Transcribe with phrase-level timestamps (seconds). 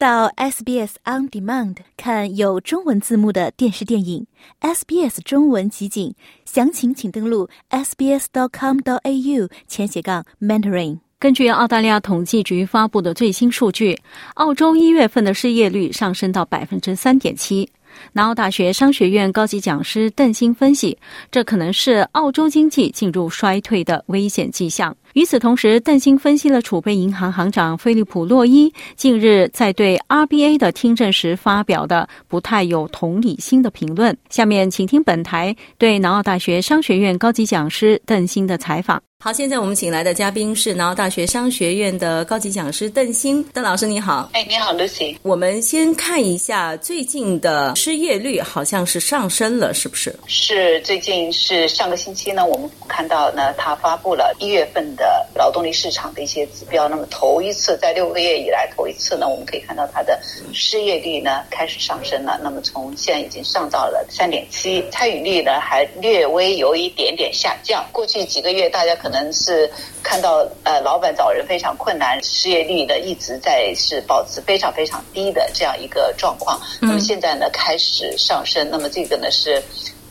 [0.00, 4.26] 到 SBS On Demand 看有中文字幕的电视电影
[4.62, 6.14] ，SBS 中文集锦，
[6.46, 11.00] 详情请登录 sbs.com.au 前斜杠 mentoring。
[11.18, 13.98] 根据澳大利亚统计局发布的最新数据，
[14.36, 17.68] 澳洲一月份的失业率上升到百分之三点七。
[18.12, 20.96] 南澳大学商学院高级讲师邓鑫分析，
[21.30, 24.96] 这可能是澳洲经济进入衰退的危险迹象。
[25.14, 34.16] 与此同时，邓鑫分析了储备银行行长菲利普·洛伊近日在对 RBA 的听证时发表的不太有同理心的评论。
[34.28, 39.02] 下面请听本台对南澳大学商学院高级讲师邓鑫的采访。
[39.22, 44.30] 好，现在我们请来的嘉宾是南澳大学商学院的高级讲师邓鑫，邓老师你好。
[44.32, 45.14] 哎，你好，Lucy。
[45.20, 50.18] 我们先看一下最近的失业率，好像是上升了，是不是？
[50.26, 56.88] 是，最近是上个星期呢，我们看到呢，他发布了一月份的劳动力市场的一些指标。
[56.88, 60.18] 那么头一次在六个月以来头一次呢，我们可以看到它的
[60.54, 62.40] 失业率呢开始上升了。
[62.42, 67.84] 那么从现在已经上到了三点七，参与率呢还略微有一点点下降。
[67.92, 69.70] 过去几个月大家可可能是
[70.02, 76.58] 看到呃，老板找人非常困难，失业率呢一直在是保持非常非常低的这样一个状况。
[76.80, 79.62] 那么现在呢开始上升，那么这个呢是。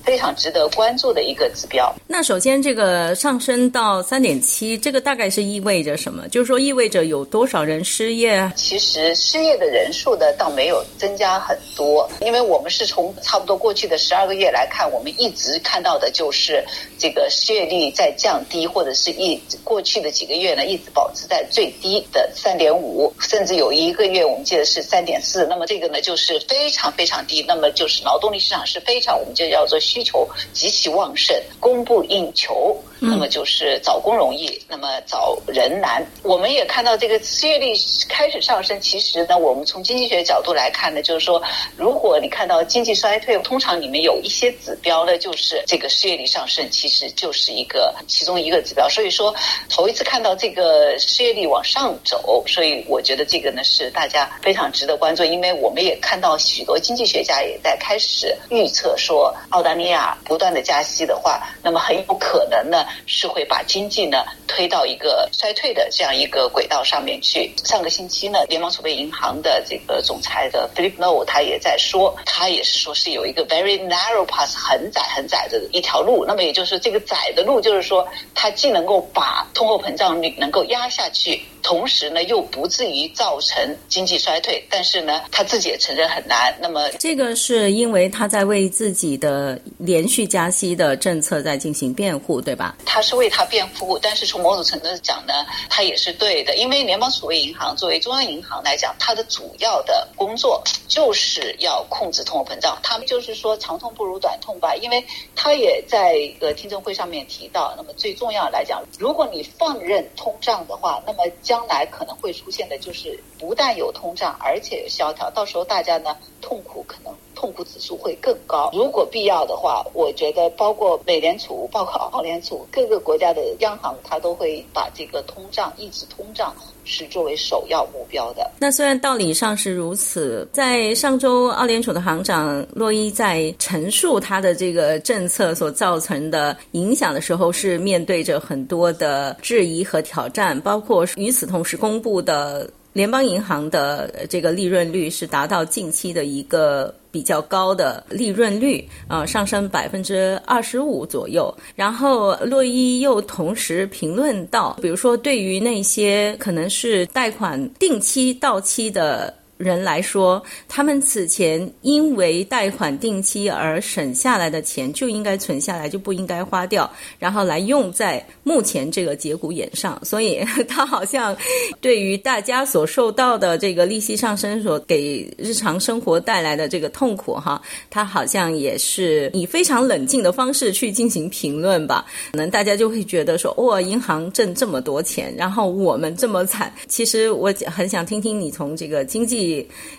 [0.04, 1.94] 非常值得关注的一个指标。
[2.08, 6.28] 那首先，这个上升到三点七，这个大概是意味着什么？
[6.30, 8.52] 就是说，意味着有多少人失业？
[8.56, 16.64] 其实失业的人数呢，倒没有增加很多，因为我们是从差不多过去的十二个月来看，我们一直看到的就是
[16.98, 25.46] 这个失业率在降低，或者是一过去的几个月呢，一直保持在最低的三点五，甚至有一个月我们记得是三点四。
[25.48, 27.44] 那么这个呢，就是非常非常低。
[27.48, 29.80] 那么就是劳动力市场是非常，我们就叫做。
[29.90, 36.06] 需求极其旺盛，供不应求，那么就是找工容易，那么找人难。
[36.24, 37.74] 我们也看到这个失业率
[38.08, 38.80] 开始上升。
[38.82, 41.42] 其实呢，我们从经济学角度来看呢，就是说，
[41.78, 48.88] 如果你看到经济衰退，通常里面有一些指标呢，就是这个失业率上升，其实就是一个其中一个指标。
[48.90, 49.34] 所以说，
[49.70, 67.54] 头一次看到这个失业率往上走，所以我觉得这个呢是大家非常值得关注，因为我们也看到许多经济学家也在开始预测说，澳大利亚不断的加息的话，那么很有可能呢是会把经济呢推到一个衰退的这样一个轨道上面去。
[67.64, 76.26] 上个星期呢，联邦储备银行的这个总裁的 Philip No 他也在说，他也是说是有一个 very narrow path 很窄很窄的一条路。
[76.26, 81.42] 那么也就是这个窄的路，就是说它既能够把通货膨胀率能够压下去。
[81.62, 86.54] 同时呢，又不至于造成经济衰退，但是呢，他自己也承认很难。
[86.62, 92.76] 那么，这个是因为他在为自己的连续加息的政策在进行辩护，对吧？
[92.86, 95.34] 他是为他辩护，但是从某种程度讲呢，
[95.70, 96.56] 他也是对的。
[96.56, 102.78] 因为联邦储备银行作为中央银行来讲，它的主要的工作就是要控制通货膨胀。
[102.84, 105.04] 他们就是说长痛不如短痛吧，因为
[105.36, 118.70] 他也在一个听证会上面提到，那么最重要来讲，如果你放任通胀的话，那么将来可能会出现的就是不但有通胀，而且有萧条，到时候大家呢痛苦可能痛苦指数会更高。
[118.74, 128.52] 如果必要的话，我觉得包括美联储、包括澳联储各个国家的央行，它都会把这个通胀抑制通胀是作为首要目标的。
[128.60, 141.30] 那虽然道理上是如此，在上周澳联储的行长洛伊在陈述他的这个政策所造成的影响的时候，是面对着很多的质疑和挑战，包括与。
[141.30, 151.50] 此同时公布的联邦银行的这个利润率是达到近期的一个比较高的利润率啊，上升百分之二十五左右。
[151.78, 159.34] 然后洛伊又同时评论到，比如说对于那些可能是贷款定期到期的。
[159.60, 166.90] 人来说，他们此前因为贷款定期而省下来的钱就应该存下来，就不应该花掉，
[167.20, 170.00] 然后来用在目前这个节骨眼上。
[170.06, 171.36] 所以，他好像
[171.82, 182.06] 对于大家所受到的这个利息上升所给日常生活带来的这个痛苦，哈，他好像也是以非常冷静的方式去进行评论吧。
[182.32, 186.74] 可能大家就会觉得说，哇，银行挣这么多钱，然后我们这么惨。
[186.88, 189.49] 其实我很想听听你从这个经济。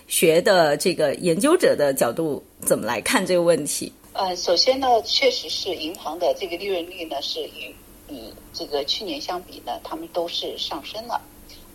[0.07, 3.91] 学的这个研究者的角度怎么来看这个问题？
[4.13, 7.73] 呃，首先呢，确实是银行的这个利润率呢是与
[8.09, 8.21] 与
[8.53, 11.21] 这个去年相比呢，他们都是上升了。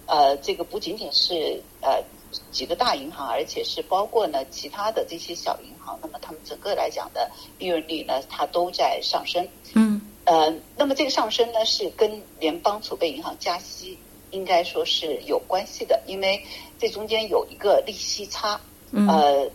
[0.07, 2.03] 呃，这个不仅仅是呃
[2.53, 9.47] 几个大银行，而且是包括呢其他的这些小银行，那么他们整个来讲的利润率呢，它都在上升。
[9.75, 10.01] 嗯。
[10.25, 13.97] 呃，那么这个上升呢，是跟联邦储备银行加息。
[14.31, 16.43] 应该说是有关系的，因为
[16.79, 18.61] 这中间有一个利息差，
[18.93, 19.51] 呃，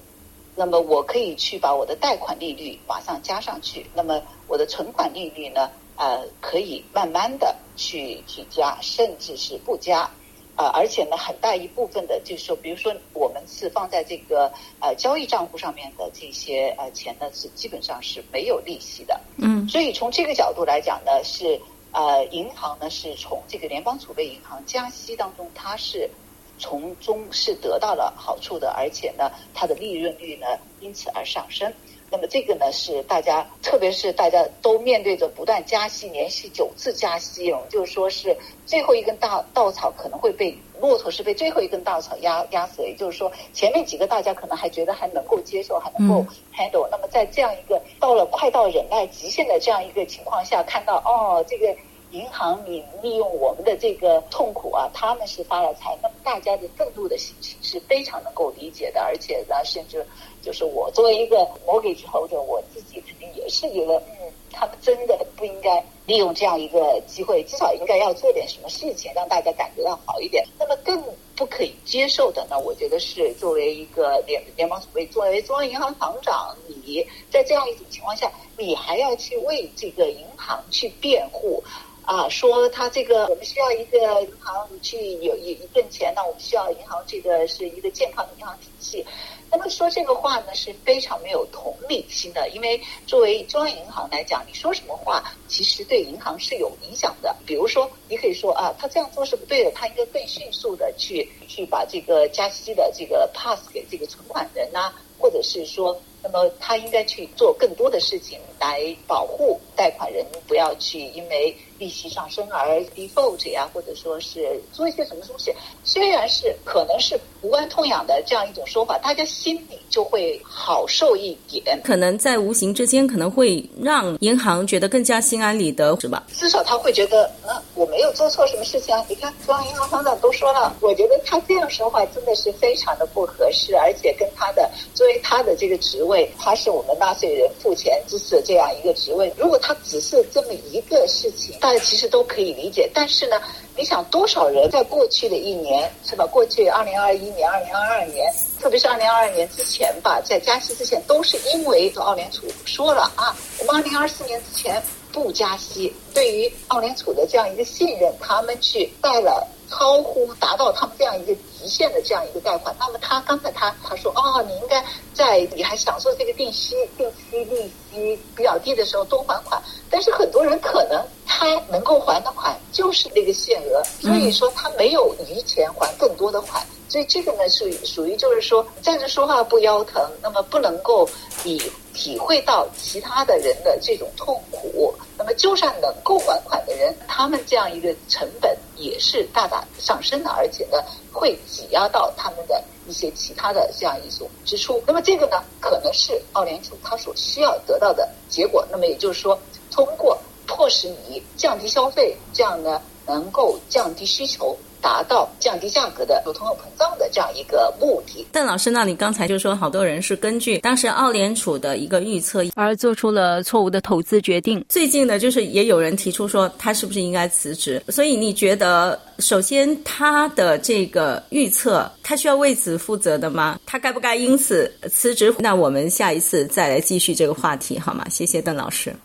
[0.56, 10.10] 那么我可以去把我的贷款利率马上加上去，那么我的存款利率呢，呃，可以慢慢的去去加，甚至是不加。
[10.58, 14.52] 呃，而且呢，很大一部分的，就是说，比如说，我们是放在这个
[14.82, 19.20] 呃交易账户上面的这些呃钱呢，是基本上是没有利息的。
[19.38, 21.60] 嗯，所以从这个角度来讲呢，是
[21.92, 26.12] 呃银行呢是从这个联邦储备银行加息当中，它是
[26.58, 30.46] 从中是得到了好处的，而且呢，它的利润率呢
[30.80, 31.74] 因此而上升。
[32.12, 38.36] 那么这个呢是大家，特别是大家都面对着不断加息，连续九次加息，就是说是
[38.66, 46.86] 最后一根大稻草可能会被骆驼是被最后一根稻草压压死，也就是说前面几个大家可能还觉得还能够接受，还能够 handle。
[46.92, 51.74] 那么在这样一个到了快到忍耐极限的这样一个情况下，看到哦这个。
[52.12, 60.06] 银行，你利用我们的这个痛苦啊，他们是发了财，那么大家的愤怒的心情是非常能够理解的，而且呢，甚至
[60.42, 70.46] 就是我作为一个 mortgage holder，我自己肯定也是觉得，嗯，他们真的不应该利用这样一个机会，至少应该要做点什么事情，让大家感觉到好一点。
[70.60, 71.02] 那么更
[71.36, 81.64] 不可以接受的呢，我觉得是作为一个联联邦储备，作为中央银行行长，你在这样一种情况下，你还要去为这个银行去辩护。
[82.04, 89.06] 啊，说他这个我们需要一个银行去有一一份钱，那我们需要银行这个是一个健康的银行体系。
[89.52, 97.36] 那么说这个话呢是非常没有同理心的，因为作为中央银行来讲，你说什么话其实对银行是有影响的。
[97.46, 106.02] 比如说，你可以说啊，他这样做是不对的，他应该更迅速的去去把这个加息的这个 pass 给这个存款人呐，或者是说。
[106.24, 115.52] 那么他应该去做更多的事情来保护贷款人，不要去因为利息上升而 default 呀，或者说是做一些什么东西。
[115.84, 121.82] 虽然是可能是无关痛痒的这样一种说法，大家心里就会好受一点。
[121.84, 126.24] 可能在无形之间，可能会让银行觉得更加心安理得，是吧？
[126.32, 129.04] 至少他会觉得，嗯，我没有做错什么事情啊。
[129.10, 136.12] 你看，中央银行行长都说了，我觉得他这样说话真的是非常的不合适，而且跟他的作为他的这个职位。
[136.12, 139.34] 位，他是我们纳税人付钱支持的这样一个职位。
[139.38, 142.92] 如果他只是这么一个事情，大家其实都可以理解。
[142.94, 143.42] 但是呢，
[143.78, 146.26] 你想多少人在过去的一年是吧？
[146.26, 154.84] 过去二零二一年、二零二二年，特别是二零二二年之前吧，在加息之前，都是因为澳联储说了啊，我们二零二四年之前
[155.14, 155.94] 不加息。
[156.14, 161.36] 对于澳联储的这样一个信任，他们去带了超乎达到他们这样一个。
[161.62, 164.84] 极限的这样一个贷款，那么他刚才他他说哦，你应该
[165.14, 181.08] 在你还享受这个定息定期利息比较低的时候多还款，但是很多人可能他能够还的款就是那个限额，所以说他没有余钱还更多的款，所以这个呢是属于就是说站着说话不腰疼，那么不能够
[181.46, 181.58] 以
[181.94, 190.78] 体会到其他的人的这种痛苦，那么就算能够还款的人，他们这样一个成本也是大大上升的，而且呢
[191.14, 191.38] 会。
[191.48, 198.66] 挤压到他们的一些其他的这样一种支出，那么这个呢，可能是澳联储它所需要得到的结果。
[198.72, 199.38] 那么也就是说，
[199.70, 200.18] 通过
[200.48, 204.58] 迫使你降低消费，这样呢，能够降低需求。
[204.82, 208.26] 达到降低价格的有通货膨胀的这样一个目的。
[208.32, 214.64] 邓老师，那你刚才就说好多人是根据当时澳联储的一个预测而做出了错误的投资决定。
[214.68, 217.82] 最近呢，就是也有人提出说他是不是应该辞职？
[217.90, 223.60] 所以你觉得，首先他的这个预测，他需要为此负责的吗？
[223.66, 225.34] 他该不该因此辞职？
[225.40, 228.06] 那我们下一次再来继续这个话题好吗？
[228.10, 228.96] 谢谢邓老师。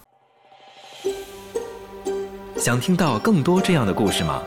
[2.57, 4.43] 想听到更多这样的故事吗？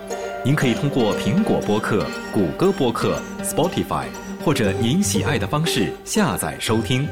[0.45, 4.05] 您可以通过苹果播客、谷歌播客、Spotify，
[4.43, 7.05] 或者您喜爱的方式下载收听。